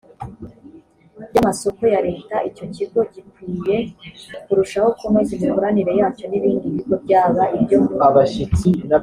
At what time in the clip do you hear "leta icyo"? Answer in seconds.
2.07-2.65